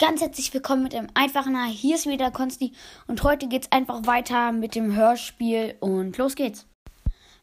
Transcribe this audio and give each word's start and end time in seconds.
Ganz 0.00 0.22
herzlich 0.22 0.54
willkommen 0.54 0.82
mit 0.82 0.94
dem 0.94 1.08
einfachen 1.12 1.54
Haar. 1.58 1.68
Hier 1.68 1.96
ist 1.96 2.06
wieder 2.06 2.30
Konsti 2.30 2.72
und 3.06 3.22
heute 3.22 3.48
geht's 3.48 3.70
einfach 3.70 4.06
weiter 4.06 4.50
mit 4.50 4.74
dem 4.74 4.96
Hörspiel 4.96 5.76
und 5.80 6.16
los 6.16 6.36
geht's. 6.36 6.66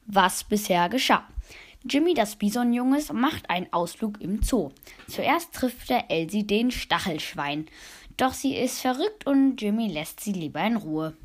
Was 0.07 0.43
bisher 0.43 0.89
geschah. 0.89 1.23
Jimmy, 1.87 2.15
das 2.15 2.35
Bisonjunges, 2.35 3.13
macht 3.13 3.51
einen 3.51 3.71
Ausflug 3.71 4.19
im 4.21 4.41
Zoo. 4.41 4.71
Zuerst 5.07 5.53
trifft 5.53 5.91
er 5.91 6.09
Elsie 6.09 6.47
den 6.47 6.71
Stachelschwein. 6.71 7.67
Doch 8.17 8.33
sie 8.33 8.55
ist 8.55 8.79
verrückt 8.81 9.27
und 9.27 9.61
Jimmy 9.61 9.87
lässt 9.87 10.21
sie 10.21 10.33
lieber 10.33 10.65
in 10.65 10.77
Ruhe. 10.77 11.15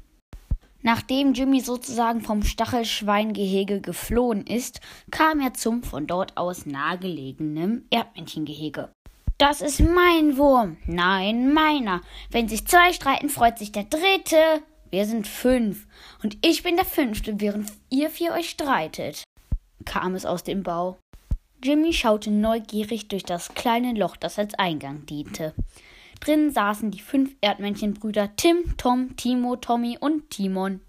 Nachdem 0.82 1.32
Jimmy 1.32 1.62
sozusagen 1.62 2.20
vom 2.20 2.42
Stachelschweingehege 2.42 3.80
geflohen 3.80 4.46
ist, 4.46 4.82
kam 5.10 5.40
er 5.40 5.54
zum 5.54 5.82
von 5.82 6.06
dort 6.06 6.36
aus 6.36 6.66
nahegelegenen 6.66 7.86
Erdmännchengehege. 7.88 8.90
Das 9.38 9.60
ist 9.60 9.80
mein 9.80 10.36
Wurm. 10.36 10.76
Nein, 10.86 11.52
meiner. 11.52 12.00
Wenn 12.30 12.48
sich 12.48 12.66
zwei 12.66 12.92
streiten, 12.92 13.28
freut 13.28 13.58
sich 13.58 13.72
der 13.72 13.84
dritte. 13.84 14.62
Wir 14.90 15.06
sind 15.06 15.26
fünf. 15.26 15.86
Und 16.22 16.38
ich 16.42 16.62
bin 16.62 16.76
der 16.76 16.84
fünfte, 16.84 17.40
während 17.40 17.72
ihr 17.90 18.10
vier 18.10 18.32
euch 18.32 18.50
streitet. 18.50 19.24
kam 19.84 20.14
es 20.14 20.26
aus 20.26 20.44
dem 20.44 20.62
Bau. 20.62 20.98
Jimmy 21.64 21.92
schaute 21.92 22.30
neugierig 22.30 23.08
durch 23.08 23.22
das 23.22 23.54
kleine 23.54 23.92
Loch, 23.94 24.16
das 24.16 24.38
als 24.38 24.54
Eingang 24.54 25.06
diente. 25.06 25.54
Drinnen 26.20 26.52
saßen 26.52 26.90
die 26.90 27.00
fünf 27.00 27.34
Erdmännchenbrüder 27.40 28.36
Tim, 28.36 28.76
Tom, 28.76 29.16
Timo, 29.16 29.56
Tommy 29.56 29.96
und 29.98 30.30
Timon. 30.30 30.80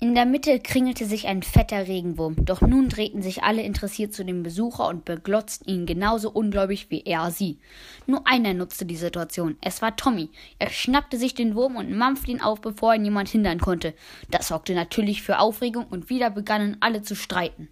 In 0.00 0.14
der 0.14 0.26
Mitte 0.26 0.60
kringelte 0.60 1.06
sich 1.06 1.26
ein 1.26 1.42
fetter 1.42 1.88
Regenwurm, 1.88 2.36
doch 2.44 2.60
nun 2.60 2.88
drehten 2.88 3.20
sich 3.20 3.42
alle 3.42 3.62
interessiert 3.62 4.14
zu 4.14 4.24
dem 4.24 4.44
Besucher 4.44 4.86
und 4.86 5.04
beglotzten 5.04 5.66
ihn 5.66 5.86
genauso 5.86 6.30
ungläubig 6.30 6.88
wie 6.88 7.02
er 7.02 7.32
sie. 7.32 7.58
Nur 8.06 8.24
einer 8.24 8.54
nutzte 8.54 8.86
die 8.86 8.94
Situation. 8.94 9.56
Es 9.60 9.82
war 9.82 9.96
Tommy. 9.96 10.30
Er 10.60 10.70
schnappte 10.70 11.18
sich 11.18 11.34
den 11.34 11.56
Wurm 11.56 11.74
und 11.74 11.90
mampfte 11.90 12.30
ihn 12.30 12.40
auf, 12.40 12.60
bevor 12.60 12.94
ihn 12.94 13.06
jemand 13.06 13.28
hindern 13.28 13.58
konnte. 13.58 13.92
Das 14.30 14.46
sorgte 14.46 14.72
natürlich 14.72 15.22
für 15.22 15.40
Aufregung 15.40 15.86
und 15.90 16.10
wieder 16.10 16.30
begannen 16.30 16.76
alle 16.78 17.02
zu 17.02 17.16
streiten. 17.16 17.68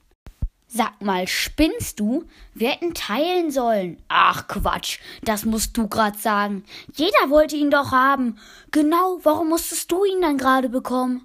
Sag 0.66 1.00
mal, 1.00 1.28
spinnst 1.28 2.00
du? 2.00 2.24
Wir 2.54 2.70
hätten 2.70 2.92
teilen 2.92 3.52
sollen. 3.52 4.02
Ach 4.08 4.48
Quatsch, 4.48 4.98
das 5.22 5.44
musst 5.44 5.76
du 5.76 5.86
grad 5.86 6.18
sagen. 6.18 6.64
Jeder 6.92 7.30
wollte 7.30 7.54
ihn 7.54 7.70
doch 7.70 7.92
haben. 7.92 8.36
Genau, 8.72 9.20
warum 9.22 9.48
musstest 9.48 9.92
du 9.92 10.04
ihn 10.04 10.22
dann 10.22 10.38
gerade 10.38 10.68
bekommen? 10.68 11.22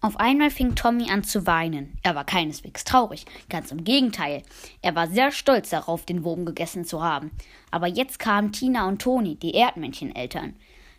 Auf 0.00 0.16
einmal 0.20 0.50
fing 0.50 0.76
Tommy 0.76 1.10
an 1.10 1.24
zu 1.24 1.44
weinen. 1.44 1.98
Er 2.04 2.14
war 2.14 2.24
keineswegs 2.24 2.84
traurig, 2.84 3.24
ganz 3.48 3.72
im 3.72 3.82
Gegenteil. 3.82 4.42
Er 4.80 4.94
war 4.94 5.08
sehr 5.08 5.32
stolz 5.32 5.70
darauf, 5.70 6.04
den 6.04 6.22
Wurm 6.22 6.46
gegessen 6.46 6.84
zu 6.84 7.02
haben. 7.02 7.32
Aber 7.72 7.88
jetzt 7.88 8.20
kamen 8.20 8.52
Tina 8.52 8.86
und 8.86 9.02
Toni, 9.02 9.34
die 9.34 9.54
Erdmänncheneltern. 9.54 10.54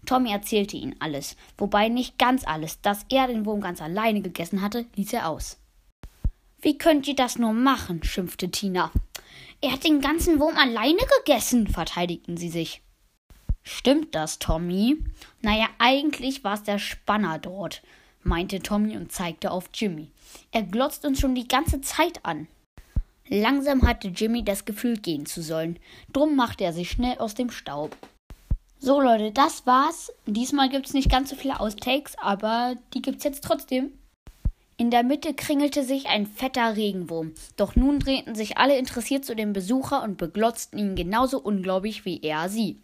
Tommy 0.06 0.32
erzählte 0.32 0.76
ihnen 0.76 0.96
alles, 1.00 1.38
wobei 1.58 1.88
nicht 1.88 2.18
ganz 2.18 2.46
alles. 2.46 2.82
Dass 2.82 3.06
er 3.10 3.28
den 3.28 3.46
Wurm 3.46 3.62
ganz 3.62 3.82
alleine 3.82 4.22
gegessen 4.22 4.62
hatte, 4.62 4.86
ließ 4.96 5.14
er 5.14 5.30
aus. 5.30 5.58
Wie 6.62 6.78
könnt 6.78 7.08
ihr 7.08 7.16
das 7.16 7.40
nur 7.40 7.54
machen? 7.54 8.04
schimpfte 8.04 8.52
Tina. 8.52 8.92
Er 9.62 9.72
hat 9.72 9.86
den 9.86 10.02
ganzen 10.02 10.42
Wurm 10.42 10.58
alleine 10.58 11.00
gegessen, 11.20 11.68
verteidigten 11.68 12.36
sie 12.36 12.50
sich. 12.50 12.82
Stimmt 13.64 14.14
das, 14.14 14.40
Tommy? 14.40 14.98
Naja, 15.42 15.68
eigentlich 15.78 16.44
war 16.44 16.56
es 16.56 16.64
der 16.64 16.80
Spanner 16.80 17.40
dort 17.40 17.82
meinte 18.24 18.60
Tommy 18.60 18.98
und 18.98 19.12
zeigte 19.12 19.52
auf 19.52 19.70
Jimmy. 19.74 20.10
Er 20.52 20.64
glotzt 20.64 21.06
uns 21.06 21.20
schon 21.20 21.36
die 21.36 21.48
ganze 21.48 21.82
Zeit 21.82 22.26
an. 22.26 22.48
Langsam 23.28 23.88
hatte 23.88 24.08
Jimmy 24.08 24.44
das 24.44 24.66
Gefühl, 24.66 24.98
gehen 24.98 25.26
zu 25.26 25.42
sollen. 25.42 25.78
Drum 26.12 26.36
machte 26.36 26.64
er 26.64 26.74
sich 26.74 26.90
schnell 26.90 27.18
aus 27.20 27.36
dem 27.36 27.52
Staub. 27.52 27.96
So, 28.80 29.02
Leute, 29.02 29.32
das 29.32 29.66
war's. 29.68 30.12
Diesmal 30.26 30.70
gibt's 30.70 30.94
nicht 30.94 31.12
ganz 31.12 31.30
so 31.30 31.36
viele 31.36 31.60
Outtakes, 31.60 32.18
aber 32.18 32.76
die 32.94 33.02
gibt's 33.02 33.24
jetzt 33.24 33.44
trotzdem. 33.44 33.92
In 34.78 34.92
der 34.92 35.04
Mitte 35.04 35.34
kringelte 35.34 35.84
sich 35.84 36.08
ein 36.08 36.26
fetter 36.26 36.78
Regenwurm, 36.78 37.34
doch 37.58 37.76
nun 37.76 38.00
drehten 38.00 38.34
sich 38.34 38.58
alle 38.58 38.78
interessiert 38.78 39.26
zu 39.26 39.36
dem 39.36 39.52
Besucher 39.52 40.02
und 40.04 40.18
beglotzten 40.18 40.80
ihn 40.80 40.96
genauso 40.96 41.42
ungläubig 41.42 42.06
wie 42.06 42.22
er 42.22 42.48
sie. 42.48 42.78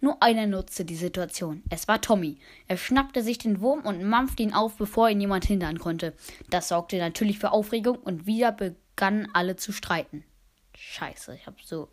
Nur 0.00 0.22
einer 0.22 0.46
nutzte 0.46 0.84
die 0.84 0.96
Situation. 0.96 1.62
Es 1.70 1.88
war 1.88 2.00
Tommy. 2.00 2.38
Er 2.68 2.76
schnappte 2.76 3.22
sich 3.22 3.38
den 3.38 3.60
Wurm 3.60 3.80
und 3.80 4.04
mampfte 4.04 4.42
ihn 4.42 4.52
auf, 4.52 4.76
bevor 4.76 5.08
ihn 5.08 5.20
jemand 5.20 5.46
hindern 5.46 5.78
konnte. 5.78 6.14
Das 6.50 6.68
sorgte 6.68 6.98
natürlich 6.98 7.38
für 7.38 7.52
Aufregung 7.52 7.96
und 7.96 8.26
wieder 8.26 8.52
begannen 8.52 9.28
alle 9.32 9.56
zu 9.56 9.72
streiten. 9.72 10.24
Scheiße, 10.76 11.34
ich 11.34 11.46
hab 11.46 11.60
so. 11.62 11.88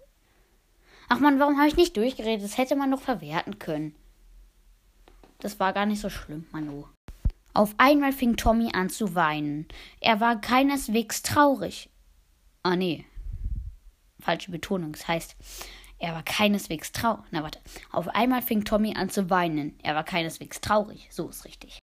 Ach 1.10 1.20
man, 1.20 1.40
warum 1.40 1.58
habe 1.58 1.68
ich 1.68 1.78
nicht 1.78 1.96
durchgeredet? 1.96 2.44
Das 2.44 2.58
hätte 2.58 2.76
man 2.76 2.90
noch 2.90 3.02
verwerten 3.02 3.60
können. 3.60 3.96
Das 5.40 5.60
war 5.60 5.74
gar 5.74 5.86
nicht 5.86 6.02
so 6.02 6.10
schlimm, 6.10 6.46
Manu. 6.52 6.86
Auf 7.54 7.76
einmal 7.78 8.14
fing 8.14 8.36
Tommy 8.36 8.72
an 8.74 8.90
zu 8.90 9.14
weinen. 9.14 9.68
Er 10.00 10.20
war 10.20 10.42
keineswegs 10.42 11.22
traurig. 11.22 11.90
Ah, 12.64 12.76
nee. 12.76 13.06
Falsche 14.20 14.52
Betonung. 14.52 14.94
Das 14.94 15.08
heißt, 15.08 15.36
er 16.00 16.14
war 16.14 16.24
keineswegs 16.24 16.92
traurig. 16.92 17.24
Na, 17.32 17.44
warte. 17.44 17.60
Auf 17.92 18.08
einmal 18.10 18.42
fing 18.42 18.66
Tommy 18.66 18.94
an 18.96 19.10
zu 19.10 19.30
weinen. 19.30 19.78
Er 19.84 19.96
war 19.96 20.04
keineswegs 20.04 20.62
traurig. 20.62 21.08
So 21.12 21.30
ist 21.30 21.46
richtig. 21.46 21.80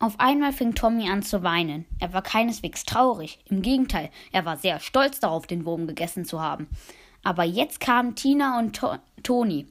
Auf 0.00 0.20
einmal 0.20 0.52
fing 0.52 0.74
Tommy 0.74 1.10
an 1.10 1.22
zu 1.22 1.42
weinen. 1.42 1.84
Er 1.98 2.12
war 2.12 2.22
keineswegs 2.22 2.84
traurig. 2.84 3.40
Im 3.46 3.62
Gegenteil, 3.62 4.10
er 4.30 4.44
war 4.44 4.56
sehr 4.56 4.78
stolz 4.78 5.18
darauf, 5.18 5.48
den 5.48 5.64
Wurm 5.64 5.88
gegessen 5.88 6.24
zu 6.24 6.40
haben. 6.40 6.68
Aber 7.24 7.42
jetzt 7.42 7.80
kamen 7.80 8.14
Tina 8.14 8.60
und 8.60 8.76
to 8.76 8.94
Toni. 9.24 9.66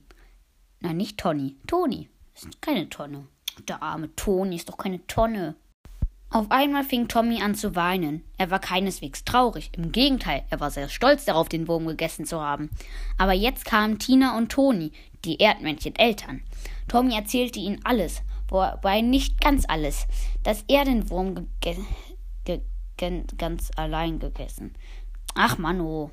Nein, 0.81 0.97
nicht 0.97 1.17
Toni. 1.17 1.55
Toni. 1.65 2.09
Ist 2.35 2.61
keine 2.61 2.89
Tonne. 2.89 3.27
Der 3.67 3.81
arme 3.81 4.13
Toni 4.15 4.57
ist 4.57 4.67
doch 4.67 4.77
keine 4.77 5.05
Tonne. 5.07 5.55
Auf 6.29 6.51
einmal 6.51 6.83
fing 6.83 7.07
Tommy 7.07 7.41
an 7.41 7.55
zu 7.55 7.75
weinen. 7.75 8.23
Er 8.37 8.51
war 8.51 8.59
keineswegs 8.59 9.23
traurig, 9.23 9.71
im 9.77 9.93
Gegenteil, 9.93 10.43
er 10.49 10.59
war 10.59 10.71
sehr 10.71 10.89
stolz 10.89 11.23
darauf, 11.23 11.47
den 11.47 11.67
Wurm 11.69 11.87
gegessen 11.87 12.25
zu 12.25 12.41
haben. 12.41 12.69
Aber 13.17 13.31
jetzt 13.33 13.63
kamen 13.63 13.97
Tina 13.97 14.37
und 14.37 14.51
Toni, 14.51 14.91
die 15.23 15.39
Erdmännchen-Eltern. 15.39 16.41
Tommy 16.89 17.15
erzählte 17.15 17.59
ihnen 17.59 17.79
alles, 17.85 18.21
wobei 18.49 19.01
nicht 19.01 19.39
ganz 19.39 19.63
alles, 19.67 20.05
dass 20.43 20.65
er 20.67 20.83
den 20.83 21.09
Wurm 21.09 21.47
ge 21.61 21.77
ge 22.43 23.23
ganz 23.37 23.69
allein 23.75 24.19
gegessen. 24.19 24.73
Ach, 25.35 25.57
Mano. 25.59 26.11